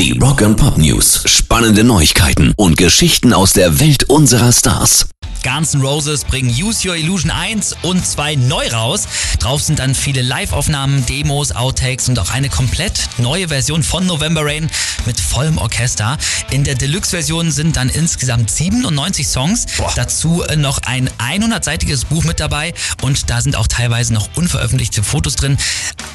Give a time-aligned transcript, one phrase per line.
[0.00, 1.24] Die Rock and Pop News.
[1.26, 5.10] Spannende Neuigkeiten und Geschichten aus der Welt unserer Stars.
[5.42, 9.06] Guns N' Roses bringen Use Your Illusion 1 und 2 neu raus.
[9.40, 14.42] Drauf sind dann viele Live-Aufnahmen, Demos, Outtakes und auch eine komplett neue Version von November
[14.42, 14.70] Rain
[15.04, 16.16] mit vollem Orchester.
[16.50, 19.66] In der Deluxe-Version sind dann insgesamt 97 Songs.
[19.76, 19.92] Boah.
[19.96, 22.72] Dazu äh, noch ein 100-seitiges Buch mit dabei
[23.02, 25.58] und da sind auch teilweise noch unveröffentlichte Fotos drin.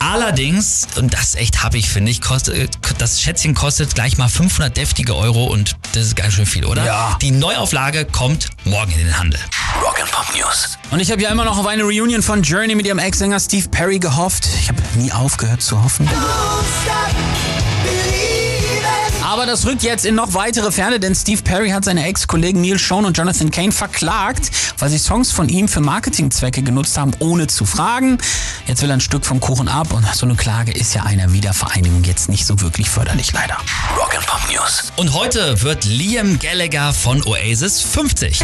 [0.06, 4.78] Allerdings, und das ist echt happig, finde ich, kostet, das Schätzchen kostet gleich mal 500
[4.78, 6.86] deftige Euro und das ist ganz schön viel, oder?
[6.86, 7.18] Ja.
[7.24, 9.40] Die Neuauflage kommt morgen in den Handel.
[9.82, 10.78] Rock and Pop News.
[10.92, 13.68] Und ich habe ja immer noch auf eine Reunion von Journey mit ihrem Ex-Sänger Steve
[13.70, 14.48] Perry gehofft.
[14.60, 16.08] Ich habe nie aufgehört zu hoffen.
[19.36, 22.80] Aber das rückt jetzt in noch weitere Ferne, denn Steve Perry hat seine Ex-Kollegen Neil
[22.80, 24.50] Schon und Jonathan Kane verklagt,
[24.80, 28.18] weil sie Songs von ihm für Marketingzwecke genutzt haben, ohne zu fragen.
[28.66, 31.34] Jetzt will er ein Stück vom Kuchen ab und so eine Klage ist ja einer
[31.34, 33.58] Wiedervereinigung jetzt nicht so wirklich förderlich, leider.
[33.98, 34.94] Rock and Pop News.
[34.96, 38.40] Und heute wird Liam Gallagher von Oasis 50.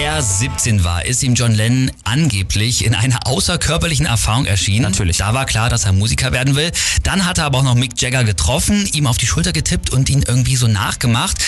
[0.00, 4.82] er 17 war, ist ihm John Lennon angeblich in einer außerkörperlichen Erfahrung erschienen.
[4.82, 5.18] Natürlich.
[5.18, 6.72] Da war klar, dass er Musiker werden will.
[7.02, 10.08] Dann hat er aber auch noch Mick Jagger getroffen, ihm auf die Schulter getippt und
[10.08, 11.38] ihn irgendwie so nachgemacht.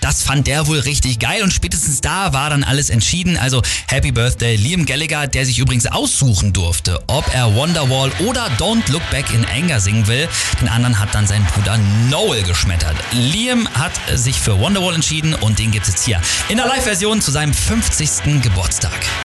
[0.00, 3.36] Das fand der wohl richtig geil und spätestens da war dann alles entschieden.
[3.36, 8.90] Also Happy Birthday Liam Gallagher, der sich übrigens aussuchen durfte, ob er Wonderwall oder Don't
[8.90, 10.28] Look Back in Anger singen will.
[10.60, 12.96] Den anderen hat dann sein Bruder Noel geschmettert.
[13.12, 17.30] Liam hat sich für Wonderwall entschieden und den gibt's jetzt hier in der Live-Version zu
[17.30, 18.42] seinem 50.
[18.42, 19.10] Geburtstag.